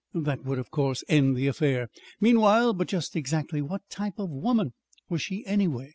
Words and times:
That 0.15 0.43
would, 0.43 0.57
of 0.57 0.71
course, 0.71 1.03
end 1.07 1.35
the 1.35 1.45
affair. 1.45 1.87
Meanwhile 2.19 2.73
But 2.73 2.87
just 2.87 3.15
exactly 3.15 3.61
what 3.61 3.87
type 3.87 4.17
of 4.17 4.31
woman 4.31 4.73
was 5.09 5.21
she, 5.21 5.45
anyway? 5.45 5.89